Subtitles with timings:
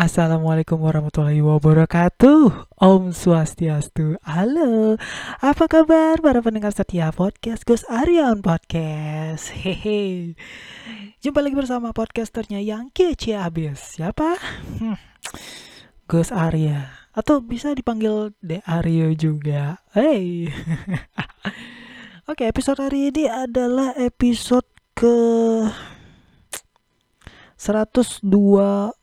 [0.00, 2.72] Assalamualaikum warahmatullahi wabarakatuh.
[2.80, 4.16] Om Swastiastu.
[4.24, 4.96] Halo.
[5.44, 9.52] Apa kabar para pendengar setia podcast Gus Aryan Podcast?
[9.52, 10.32] Hehe.
[11.20, 14.40] Jumpa lagi bersama podcasternya yang kece abis Siapa?
[14.80, 14.96] Hmm.
[16.08, 16.96] Gus Arya.
[17.12, 19.84] Atau bisa dipanggil De Aryo juga.
[19.92, 20.48] Hey.
[22.32, 24.64] Oke episode hari ini adalah episode
[24.96, 25.12] ke
[27.60, 28.99] 102 6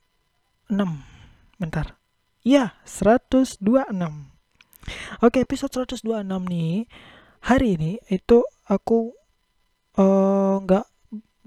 [1.56, 1.96] Bentar.
[2.44, 3.64] Ya 126
[5.24, 6.88] Oke episode 126 nih
[7.48, 9.16] Hari ini itu aku
[9.96, 10.92] eh, nggak uh,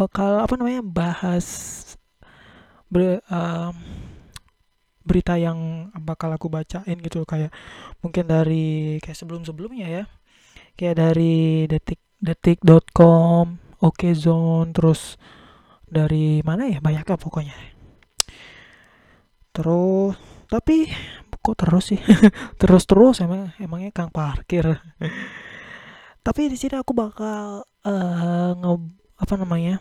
[0.00, 1.46] bakal apa namanya bahas
[2.88, 3.76] ber, uh,
[5.04, 7.52] berita yang bakal aku bacain gitu kayak
[8.00, 10.04] mungkin dari kayak sebelum-sebelumnya ya.
[10.80, 15.20] Kayak dari detik detik.com okezone terus
[15.84, 16.80] dari mana ya?
[16.80, 17.79] Banyak kan pokoknya
[19.60, 20.16] terus
[20.50, 20.90] tapi
[21.40, 22.00] kok terus sih?
[22.60, 24.66] Terus terus emang emangnya kang parkir.
[26.26, 28.72] Tapi di sini aku bakal uh, nge
[29.16, 29.80] apa namanya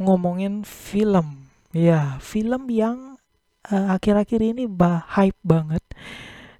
[0.00, 1.46] ngomongin film.
[1.70, 3.20] Ya film yang
[3.70, 5.82] uh, akhir-akhir ini bah hype banget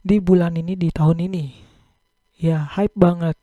[0.07, 1.45] di bulan ini di tahun ini.
[2.39, 3.35] Ya hype banget.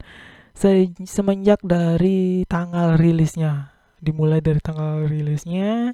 [0.56, 5.94] Se semenjak dari tanggal rilisnya dimulai dari tanggal rilisnya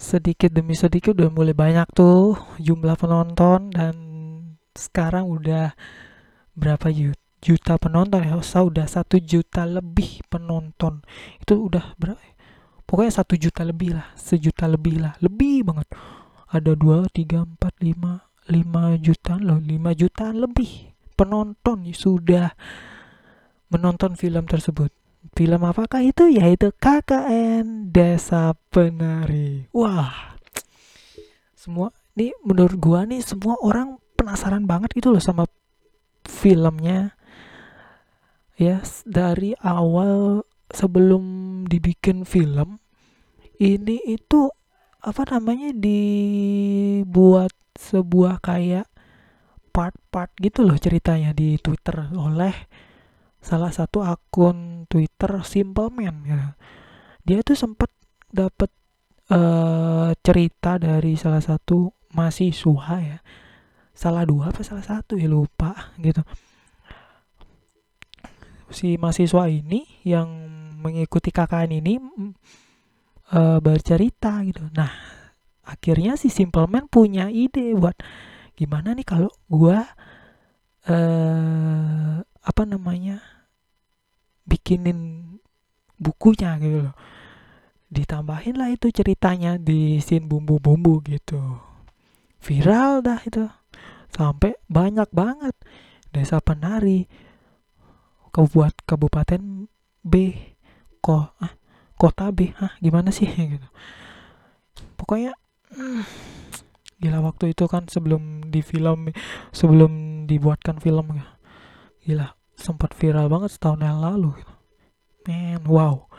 [0.00, 3.94] sedikit demi sedikit udah mulai banyak tuh jumlah penonton dan
[4.72, 5.76] sekarang udah
[6.56, 6.88] berapa
[7.44, 8.40] juta penonton ya?
[8.40, 11.04] Usah udah satu juta lebih penonton.
[11.36, 12.16] Itu udah berapa
[12.88, 15.92] pokoknya satu juta lebih lah sejuta lebih lah lebih banget.
[16.48, 22.56] Ada dua tiga empat lima lima juta loh lima juta lebih penonton sudah
[23.68, 24.90] menonton film tersebut
[25.34, 26.26] Film apakah itu?
[26.28, 29.70] Yaitu KKN Desa Penari.
[29.70, 30.36] Wah,
[31.54, 35.48] semua ini menurut gua nih semua orang penasaran banget gitu loh sama
[36.26, 37.14] filmnya.
[38.60, 41.24] Ya, yes, dari awal sebelum
[41.64, 42.76] dibikin film
[43.60, 44.48] ini itu
[45.00, 48.88] apa namanya dibuat sebuah kayak
[49.72, 52.52] part-part gitu loh ceritanya di Twitter oleh
[53.40, 56.54] salah satu akun Twitter Simple Man ya.
[57.24, 57.88] Dia tuh sempat
[58.28, 58.70] dapat
[59.32, 63.18] uh, cerita dari salah satu mahasiswa ya.
[63.96, 66.22] Salah dua apa salah satu ya lupa gitu.
[68.70, 70.30] Si mahasiswa ini yang
[70.80, 71.98] mengikuti KKN ini
[73.34, 74.64] uh, bercerita gitu.
[74.72, 74.92] Nah,
[75.66, 77.98] akhirnya si Simple Man punya ide buat
[78.54, 79.84] gimana nih kalau gua
[80.86, 83.20] uh, apa namanya
[84.48, 85.30] bikinin
[86.00, 86.96] bukunya gitu loh.
[87.90, 91.38] Ditambahin lah itu ceritanya di scene bumbu-bumbu gitu.
[92.40, 93.44] Viral dah itu.
[94.10, 95.54] Sampai banyak banget
[96.10, 97.06] desa penari
[98.30, 99.70] kebuat kabupaten
[100.02, 100.14] B
[101.02, 101.54] kok ah,
[101.98, 103.28] kota B ah gimana sih?
[103.52, 103.68] Gitu.
[104.96, 105.34] Pokoknya
[105.74, 106.02] hmm,
[107.02, 109.10] gila waktu itu kan sebelum di film
[109.50, 111.39] sebelum dibuatkan film ya
[112.10, 114.36] gila sempat viral banget setahun yang lalu.
[115.24, 116.10] Man, wow.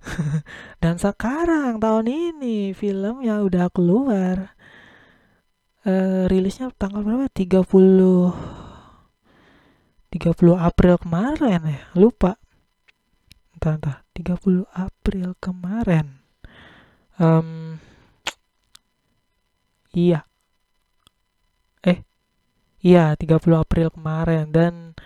[0.82, 4.54] Dan sekarang tahun ini film yang udah keluar
[5.84, 7.26] uh, rilisnya tanggal berapa?
[7.26, 7.66] 30
[10.10, 12.34] 30 April kemarin ya, lupa.
[13.54, 16.18] Entah entah 30 April kemarin.
[17.20, 17.78] Um,
[19.94, 20.26] iya.
[21.84, 22.02] Eh,
[22.82, 24.98] iya 30 April kemarin dan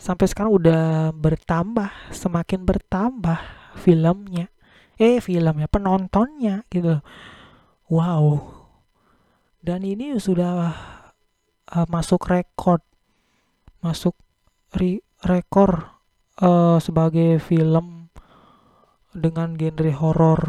[0.00, 3.36] sampai sekarang udah bertambah semakin bertambah
[3.76, 4.48] filmnya.
[4.96, 7.04] Eh filmnya penontonnya gitu
[7.92, 8.40] wow.
[9.60, 10.72] Dan ini sudah
[11.68, 12.80] uh, masuk rekor
[13.80, 14.16] masuk
[14.76, 16.00] re rekor
[16.40, 18.08] uh, sebagai film
[19.12, 20.42] dengan genre horor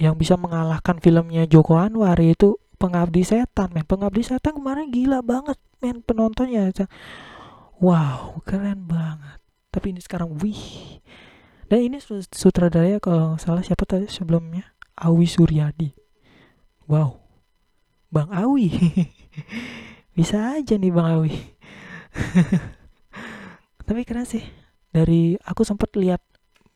[0.00, 3.86] yang bisa mengalahkan filmnya Joko Anwar itu Pengabdi Setan men.
[3.86, 6.72] Pengabdi Setan kemarin gila banget men penontonnya
[7.82, 9.42] wow keren banget.
[9.74, 11.02] Tapi ini sekarang wih.
[11.66, 11.98] Dan ini
[12.30, 14.76] sutradara kalau nggak salah siapa tadi sebelumnya?
[15.00, 15.90] Awi Suryadi.
[16.86, 17.18] Wow.
[18.12, 18.68] Bang Awi.
[20.16, 21.32] Bisa aja nih Bang Awi.
[23.88, 24.44] Tapi keren sih.
[24.92, 26.20] Dari aku sempat lihat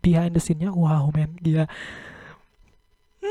[0.00, 1.69] behind the scene-nya wow men gila.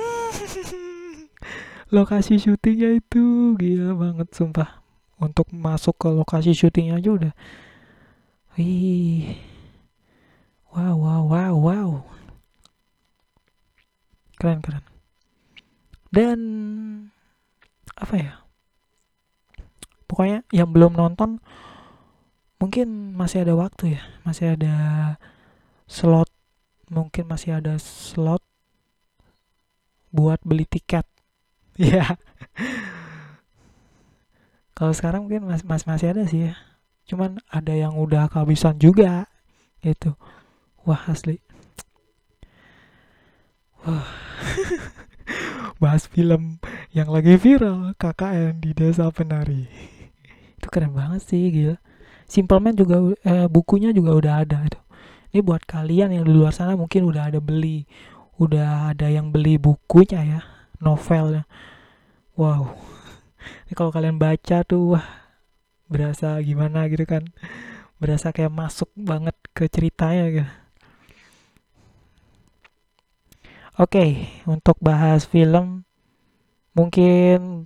[1.96, 4.86] Lokasi syutingnya itu gila banget sumpah.
[5.18, 7.34] Untuk masuk ke lokasi syutingnya aja udah
[8.58, 9.36] Wih.
[10.74, 11.90] Wow, wow, wow, wow.
[14.40, 14.84] Keren, keren.
[16.16, 16.40] dan
[17.96, 18.34] apa ya
[20.08, 21.44] pokoknya yang belum nonton
[22.62, 24.76] mungkin masih ada waktu ya masih ada
[25.92, 26.32] slot
[26.88, 28.40] mungkin masih ada slot
[30.16, 31.04] buat beli tiket
[31.76, 32.16] ya
[34.76, 36.54] kalau sekarang mungkin mas, mas masih ada sih ya
[37.06, 39.30] cuman ada yang udah kehabisan juga
[39.82, 40.18] gitu.
[40.86, 41.42] Wah asli.
[43.86, 44.06] Wah.
[45.82, 46.62] Bahas film
[46.94, 49.66] yang lagi viral KKN di desa penari.
[50.56, 51.76] Itu keren banget sih gitu
[52.26, 54.80] Simple Man juga eh, bukunya juga udah ada itu
[55.36, 57.84] ini buat kalian yang di luar sana mungkin udah ada beli.
[58.40, 60.40] Udah ada yang beli bukunya ya
[60.80, 61.44] novelnya.
[62.40, 62.72] Wow.
[63.68, 65.25] Ini kalau kalian baca tuh wah
[65.88, 67.26] berasa gimana gitu kan
[68.02, 70.52] berasa kayak masuk banget ke ceritanya gitu
[73.80, 74.06] oke
[74.50, 75.86] untuk bahas film
[76.76, 77.64] mungkin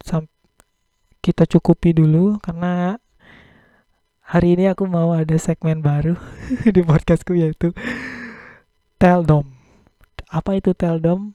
[1.19, 3.01] kita cukupi dulu karena
[4.29, 6.13] hari ini aku mau ada segmen baru
[6.75, 7.73] di podcastku yaitu
[8.99, 9.47] Teldom.
[10.27, 11.31] Apa itu Teldom?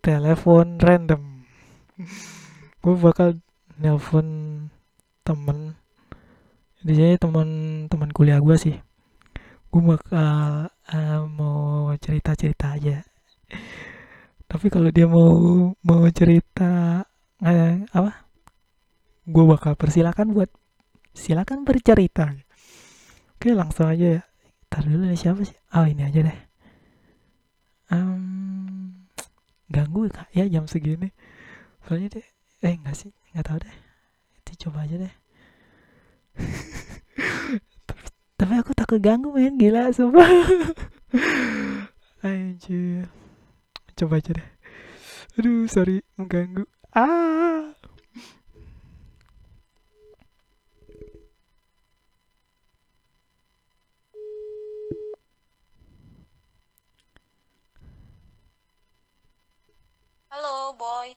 [0.00, 1.44] Telepon random.
[2.82, 3.38] gue bakal
[3.78, 4.26] nelpon
[5.22, 5.78] temen
[6.82, 7.48] di sini teman
[7.86, 8.74] teman kuliah gue sih.
[9.70, 13.06] Gue bakal uh, mau cerita cerita aja.
[14.50, 15.32] Tapi kalau dia mau
[15.80, 17.02] mau cerita
[17.40, 18.12] uh, apa?
[19.24, 20.50] Gue bakal persilakan buat
[21.14, 22.34] silakan bercerita.
[23.38, 24.22] Oke langsung aja ya.
[24.66, 25.56] Tar dulu nih siapa sih?
[25.78, 26.38] Oh ini aja deh.
[27.92, 29.06] Um,
[29.70, 31.14] ganggu kak ya jam segini.
[31.86, 32.26] Soalnya deh
[32.66, 33.76] eh enggak sih nggak tahu deh.
[34.42, 35.14] Itu coba aja deh
[37.16, 38.06] tapi,
[38.36, 39.60] tapi aku takut ganggu men.
[39.60, 40.28] Gila sumpah.
[42.24, 43.08] Anjir.
[43.98, 44.48] Coba aja deh.
[45.36, 46.00] Aduh sorry.
[46.16, 46.64] Mengganggu.
[46.92, 47.72] Ah.
[60.32, 61.12] Halo, Boy.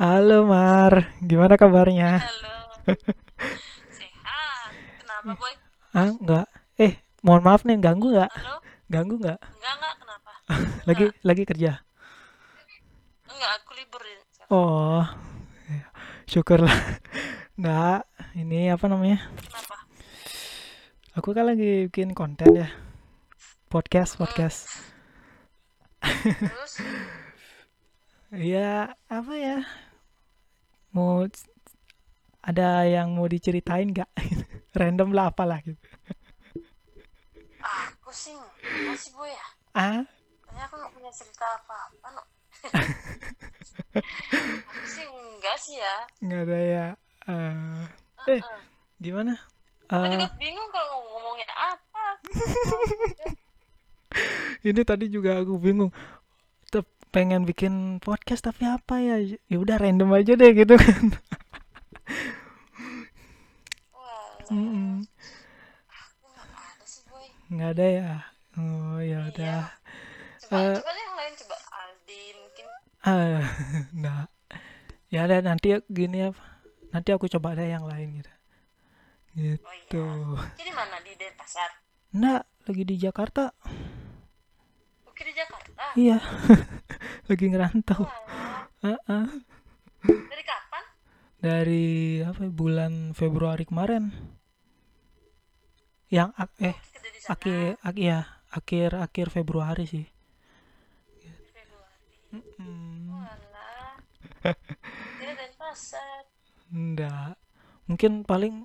[0.00, 2.24] Halo Mar, gimana kabarnya?
[2.24, 2.56] Halo.
[5.28, 5.54] Kenapa, Boy?
[5.92, 6.46] Ah, enggak.
[6.80, 8.32] Eh, mohon maaf nih, ganggu nggak?
[8.32, 8.64] Halo?
[8.88, 9.36] Ganggu nggak?
[9.36, 9.94] Enggak, enggak.
[10.00, 10.32] Kenapa?
[10.88, 11.72] Lagi lagi kerja?
[13.28, 14.00] Enggak, aku libur.
[14.00, 14.16] ya.
[14.48, 15.04] Oh,
[15.68, 15.84] ya,
[16.24, 16.72] syukurlah.
[17.60, 18.08] Nggak,
[18.40, 19.20] ini apa namanya?
[19.36, 19.76] Kenapa?
[21.20, 22.72] Aku kan lagi bikin konten ya.
[23.68, 24.64] Podcast, Hmm, podcast.
[26.40, 26.72] terus?
[28.32, 29.60] Ya, apa ya?
[30.96, 31.28] Mau
[32.40, 34.08] ada yang mau diceritain nggak?
[34.72, 35.78] Random lah apalah gitu.
[37.58, 39.46] Aku sih enggak sih, Boy ya.
[39.72, 40.02] Ah,
[40.44, 42.22] Kayaknya aku nggak punya cerita apa-apa, no.
[44.68, 45.94] Aku sih enggak sih ya.
[46.20, 46.86] nggak ada ya.
[47.24, 47.84] Eh,
[48.28, 48.60] eh, Heeh.
[48.98, 49.34] gimana?
[49.88, 52.04] Aku Eh, juga bingung kalau ngomongnya apa.
[54.62, 55.90] ini tadi juga aku bingung.
[56.68, 59.16] Tep, pengen bikin podcast tapi apa ya?
[59.46, 61.04] Ya udah random aja deh gitu kan.
[64.48, 65.04] Mm-mm.
[65.86, 67.26] aku nggak ada sih, Boy.
[67.48, 68.10] Nggak ada ya.
[68.56, 69.28] Oh ya Iya.
[69.28, 69.60] udah.
[70.40, 71.56] Coba, Eh, coba deh yang lain coba.
[71.70, 72.66] Aldi mungkin.
[73.08, 73.40] ah,
[73.94, 74.20] nah,
[75.08, 76.30] ya ada nanti gini ya.
[76.88, 78.32] Nanti aku coba deh yang lain gitu.
[78.32, 78.34] Oh
[79.36, 80.02] Gitu.
[80.02, 80.50] iya.
[80.58, 81.70] Jadi mana di Denpasar?
[82.10, 83.44] Nggak, lagi di Jakarta.
[85.04, 85.84] Oke di Jakarta.
[85.94, 86.18] Iya,
[87.28, 88.02] lagi ngerantau.
[88.02, 88.66] Walah.
[88.82, 89.26] Heeh.
[90.08, 90.84] Dari kapan?
[91.38, 91.86] Dari
[92.24, 94.10] apa ya, bulan Februari kemarin.
[96.08, 96.76] Yang ak- eh
[97.28, 100.06] akhir ak ya akhir akhir Februari sih.
[101.52, 102.16] Februari.
[106.72, 107.36] Enggak.
[107.88, 108.64] Mungkin paling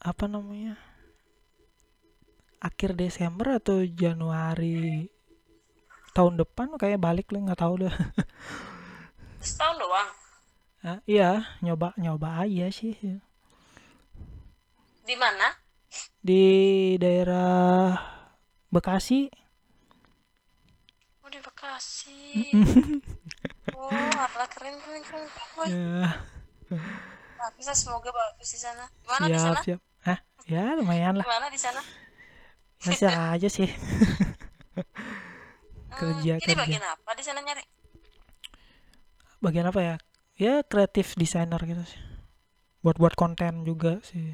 [0.00, 0.76] apa namanya?
[2.62, 5.10] Akhir Desember atau Januari
[6.12, 7.96] tahun depan kayak balik lah nggak tahu dah.
[9.40, 10.10] Setahun doang.
[10.82, 12.98] Ah, iya, nyoba nyoba aja sih
[15.06, 15.61] Di mana?
[16.22, 16.42] Di
[17.02, 17.94] daerah
[18.72, 19.30] Bekasi.
[21.24, 22.20] Oh di Bekasi.
[23.74, 25.28] Oh, alah keren keren keren.
[25.64, 26.26] Ya,
[27.38, 28.84] Nah, bisa semoga bagus di sana.
[29.04, 29.60] Gimana di siap sana?
[29.64, 29.80] siap.
[30.06, 30.18] Hah,
[30.52, 31.28] ya lumayan lah.
[31.28, 31.80] Gimana di sana?
[32.82, 33.68] Biasa aja sih
[35.92, 36.58] Hmm, kerja jadi kerja.
[36.60, 37.62] bagian apa di sana nyari?
[39.44, 39.94] Bagian apa ya?
[40.44, 42.00] Ya kreatif designer gitu sih.
[42.84, 44.26] Buat buat konten juga sih.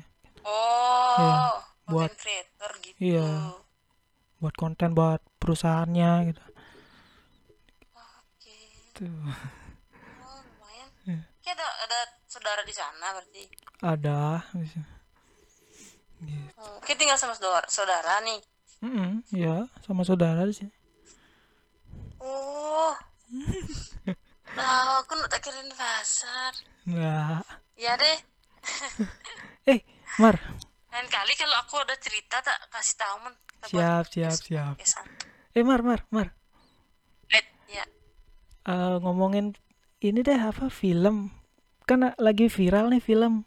[0.44, 2.98] Oh, buat creator gitu.
[3.00, 3.52] iya,
[4.38, 6.42] buat konten buat perusahaannya gitu.
[7.96, 8.56] Oke.
[8.94, 9.08] Tuh.
[9.08, 10.88] Oh, lumayan
[11.40, 13.44] Kayak ada ada saudara di sana berarti.
[13.80, 14.18] ada
[16.18, 18.42] Hmm, Kita tinggal sama saudara, saudara nih.
[18.82, 20.72] Mm-mm, ya sama saudara di sini
[22.22, 22.94] Oh.
[24.58, 26.50] Nah, aku nak tak kira di pasar.
[26.82, 27.46] nggak
[27.78, 28.18] Ya deh.
[29.70, 29.80] eh
[30.18, 30.34] Mar
[30.88, 33.34] Lain kali kalau aku ada cerita tak kasih tahu men.
[33.60, 35.04] Siap siap siap kesan.
[35.52, 36.30] eh Mar Mar Mar
[37.28, 37.84] Let, ya.
[38.64, 39.58] Eh, ngomongin
[39.98, 41.34] ini deh apa film
[41.82, 43.42] kan lagi viral nih film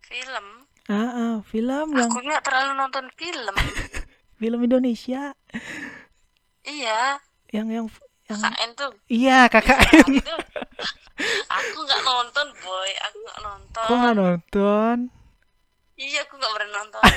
[0.00, 0.46] Film.
[0.86, 3.54] ah, ah, film yang Aku nggak terlalu nonton film.
[4.40, 5.34] film Indonesia
[6.62, 7.18] iya.
[7.50, 7.86] yang yang
[8.26, 8.92] yang KN tuh.
[9.08, 10.30] iya kakak Gitu.
[11.48, 12.90] Aku nggak nonton, boy.
[13.08, 13.86] Aku nggak nonton.
[13.86, 14.96] kok nggak nonton
[15.96, 17.02] Iya, aku nggak pernah nonton.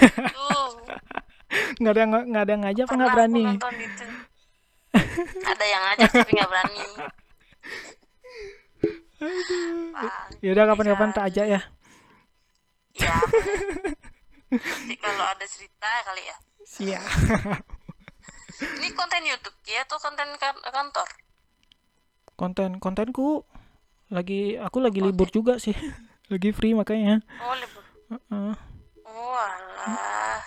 [1.82, 3.74] Nggak ada yang nggak ada yang ngajak apa nggak aku berani nonton.
[5.52, 6.86] Ada yang ngajak tapi nggak berani.
[9.92, 11.62] Wah, yaudah kapan-kapan tak ajak ya.
[14.50, 16.38] Nanti kalau ada cerita kali ya.
[16.62, 17.06] siap
[18.60, 21.08] Ini konten YouTube ya atau konten kan- kantor?
[22.34, 23.44] konten kontenku
[24.10, 25.74] lagi aku lagi libur juga sih.
[26.30, 27.26] Lagi free makanya.
[27.42, 27.82] Oh, libur.
[28.14, 28.54] Heeh.
[29.02, 30.46] Oh, alah.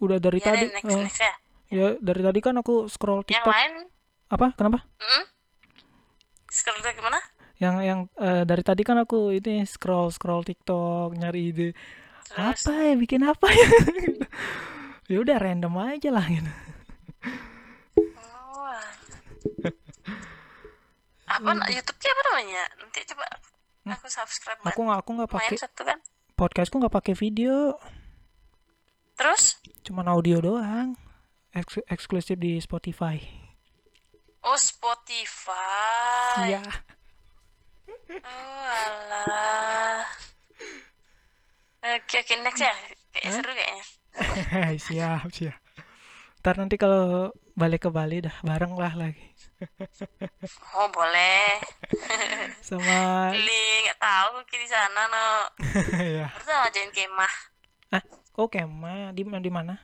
[0.00, 1.34] Udah dari Ya tadi next eh, next ya.
[1.68, 3.52] ya dari tadi kan aku scroll Yang TikTok.
[3.52, 3.72] lain,
[4.32, 4.46] apa?
[4.56, 4.88] Kenapa?
[4.96, 5.24] Mm
[6.48, 7.20] Sekarang tuh gimana?
[7.58, 11.68] yang yang eh, dari tadi kan aku ini scroll scroll TikTok nyari ide.
[12.30, 12.94] Terus, apa ya?
[12.96, 13.68] Bikin apa ya?
[15.08, 16.52] Ya udah random aja lah gitu
[18.12, 18.92] oh, alah.
[21.38, 22.62] Apa nak YouTube-nya apa namanya?
[22.76, 23.24] Nanti coba
[23.88, 24.58] aku subscribe.
[24.60, 25.98] aku nggak aku nggak pakai kan.
[26.34, 27.72] podcastku nggak pakai video
[29.14, 30.94] Terus, cuman audio doang
[31.50, 33.16] Eks- eksklusif di Spotify
[34.40, 36.46] oh Spotify.
[36.46, 36.62] iya
[38.08, 40.00] Oh, alah.
[41.84, 42.72] Oke, oke, next ya.
[43.10, 43.34] Kayak Hah?
[43.36, 43.84] seru kayaknya.
[44.84, 45.56] siap siap
[46.38, 47.28] ntar nanti kalau
[47.58, 49.26] balik ke Bali dah bareng lah lagi
[50.78, 51.58] Oh, boleh.
[52.62, 55.26] sama Beli, nggak tahu di sana, no.
[56.22, 57.34] ya Terus ngajain kemah.
[57.90, 58.02] ah
[58.38, 59.74] oh kema di di mana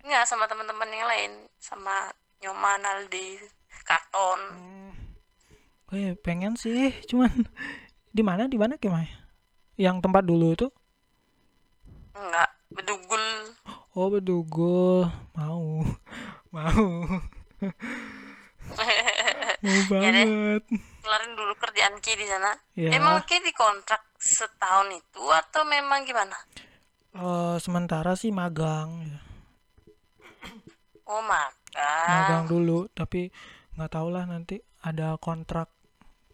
[0.00, 1.32] Nggak, sama teman-teman yang lain.
[1.60, 2.08] Sama
[2.40, 3.42] Nyoman, Aldi,
[3.84, 4.40] Katon.
[5.86, 7.30] oh ya pengen sih cuman
[8.10, 9.06] di mana di mana kemah
[9.78, 10.66] yang tempat dulu itu
[12.16, 13.24] Enggak, bedugul.
[13.96, 15.80] Oh bedugul mau
[16.52, 16.84] mau
[19.62, 20.62] mau banget
[21.00, 22.50] Kelarin dulu kerjaan Ki di sana.
[22.74, 26.34] ya Emang Ki dikontrak setahun itu atau memang gimana?
[27.14, 29.18] eh, sementara sih magang ya.
[31.06, 32.10] Oh, magang.
[32.10, 33.30] magang dulu tapi
[33.72, 35.70] nggak tahu lah nanti ada kontrak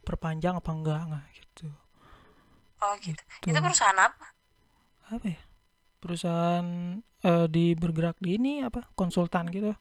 [0.00, 1.68] perpanjang apa enggak nggak gitu
[2.80, 3.20] Oh, gitu.
[3.38, 3.52] Gitu.
[3.52, 4.26] Itu perusahaan apa?
[5.06, 5.42] apa ya
[6.00, 6.66] perusahaan
[7.28, 9.72] eh, di bergerak di ini apa konsultan gitu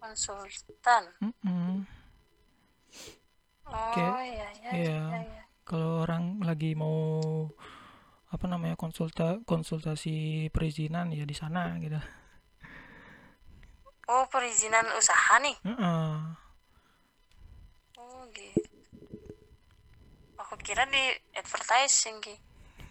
[0.00, 1.04] Konsultan.
[1.22, 1.86] Mm-mm.
[3.66, 4.00] Oh, Oke.
[4.32, 4.98] iya, iya, Iya.
[5.08, 5.42] iya, iya.
[5.68, 6.98] kalau orang lagi mau
[8.34, 12.00] apa namanya konsulta konsultasi perizinan ya di sana gitu
[14.12, 15.56] Oh, perizinan usaha nih.
[15.64, 16.18] Heeh.
[17.98, 18.68] Oh, gitu.
[20.42, 21.02] Aku kira di
[21.40, 22.34] advertising, Ki.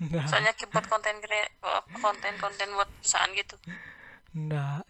[0.01, 1.13] Nggak, Soalnya buat konten
[1.61, 3.53] oh, konten-konten buat perusahaan gitu.
[4.33, 4.81] nggak.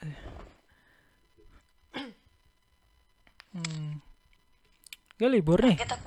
[3.51, 3.99] Hmm.
[5.19, 5.75] Gak libur nih.
[5.75, 5.99] Kita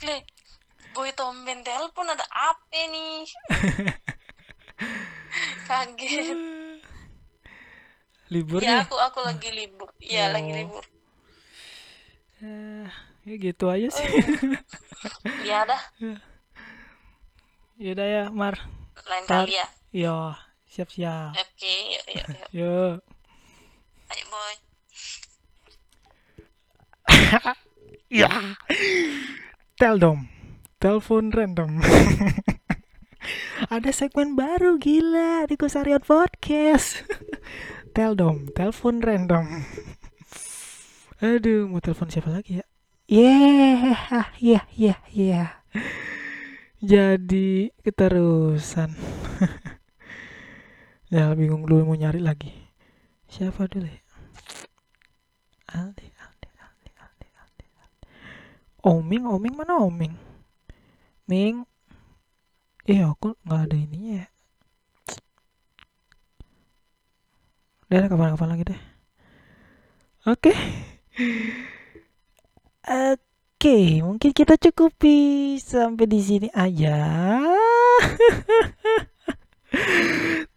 [0.00, 0.26] Kle,
[0.90, 3.22] boy tomben telepon ada apa nih?
[5.70, 6.34] Kaget.
[8.30, 8.86] Libur Ya, nih.
[8.86, 9.90] aku aku lagi libur.
[10.02, 10.58] Iya, lagi Oh.
[10.58, 10.84] libur.
[12.40, 12.88] Eh,
[13.28, 14.08] ya gitu aja sih.
[15.46, 15.82] Iya dah,
[17.80, 18.60] Yaudah ya, Mar.
[19.08, 19.66] lain Tar- kali ya.
[19.88, 20.36] Yo,
[20.68, 21.32] siap-siap.
[21.32, 22.48] Oke, yuk, yuk, yuk.
[22.60, 22.76] Yo.
[24.12, 24.54] Ayo, boy.
[28.10, 28.26] Ya.
[29.78, 30.28] Tell dong.
[30.76, 31.78] Telepon random.
[33.72, 37.06] Ada segmen baru gila di Kusarian Podcast.
[37.94, 39.62] Tell dong, telepon random.
[41.22, 42.66] Aduh, mau telepon siapa lagi ya?
[43.06, 45.48] Yeah, yeah, yeah, yeah.
[46.80, 48.96] Jadi keterusan.
[51.12, 52.48] ya bingung dulu mau nyari lagi.
[53.28, 54.00] Siapa dulu ya?
[55.76, 57.64] Aldi, Aldi, Aldi, Aldi, Aldi.
[58.80, 60.16] Oming, Oming mana Oming?
[61.28, 61.68] Ming.
[62.88, 64.26] Iya, aku nggak ada ininya ya.
[67.92, 68.80] Udah kapan-kapan lagi deh.
[70.24, 70.56] Oke.
[72.90, 73.29] Oke,
[73.60, 76.96] mungkin kita cukupi sampai di sini aja.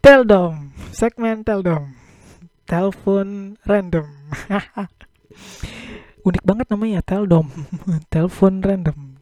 [0.00, 1.92] Teldom, segmen Teldom.
[2.64, 4.08] Telepon random.
[6.24, 7.44] Unik banget namanya Teldom.
[8.12, 9.20] Telepon random.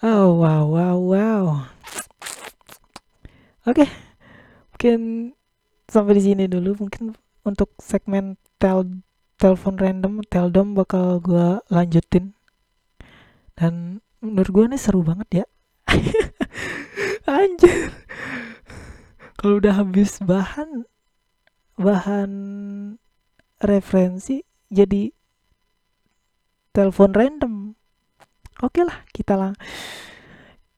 [0.00, 1.44] oh wow wow wow.
[3.68, 3.84] Oke.
[4.72, 5.00] Mungkin
[5.84, 7.12] sampai di sini dulu mungkin
[7.44, 8.88] untuk segmen tel
[9.42, 12.38] telepon random teldom bakal gue lanjutin.
[13.58, 15.46] Dan menurut gue nih seru banget ya.
[17.26, 17.90] Anjir.
[19.34, 20.86] Kalau udah habis bahan
[21.74, 22.30] bahan
[23.58, 25.10] referensi jadi
[26.70, 27.54] telepon random.
[28.62, 29.58] Oke lah kita lah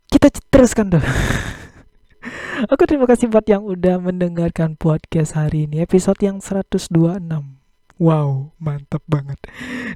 [0.09, 1.05] kita teruskan dulu.
[2.73, 6.89] Oke terima kasih buat yang udah mendengarkan podcast hari ini episode yang 126
[8.03, 9.39] Wow, mantap banget.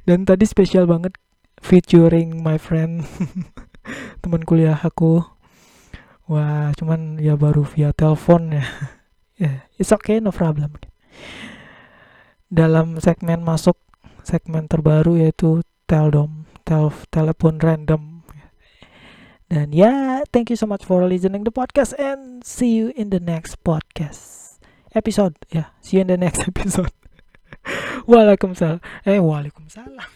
[0.07, 1.19] Dan tadi spesial banget
[1.59, 3.03] featuring my friend
[4.23, 5.19] teman kuliah aku.
[6.29, 8.63] Wah, cuman ya baru via telepon ya.
[9.41, 10.79] yeah, it's okay, no problem.
[12.47, 13.75] Dalam segmen masuk
[14.23, 18.21] segmen terbaru yaitu Teldom, tel telepon random.
[19.49, 23.09] Dan ya, yeah, thank you so much for listening the podcast and see you in
[23.09, 24.61] the next podcast
[24.93, 25.33] episode.
[25.49, 26.93] Ya, yeah, see you in the next episode.
[28.11, 28.79] Waalaikumsalam.
[29.05, 30.09] Eh, waalaikumsalam.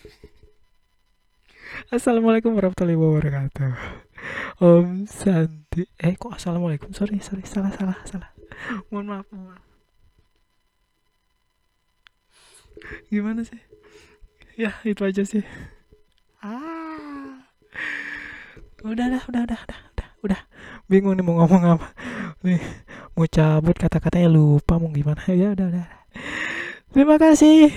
[1.91, 3.73] Assalamualaikum warahmatullahi wabarakatuh.
[4.61, 5.83] Om Santi.
[5.99, 6.93] Eh, kok assalamualaikum?
[6.95, 8.29] Sorry, sorry, salah, salah, salah.
[8.87, 9.63] Mohon maaf, mohon maaf.
[13.09, 13.61] Gimana sih?
[14.53, 15.41] Ya, itu aja sih.
[16.43, 17.41] Ah.
[18.83, 20.41] Udah, udah, udah, udah, udah, udah, udah.
[20.85, 21.87] Bingung nih mau ngomong apa.
[22.43, 22.59] Nih,
[23.15, 25.23] mau cabut kata-katanya lupa mau gimana.
[25.31, 25.87] Ya, udah, udah.
[26.93, 27.73] Terima kasih.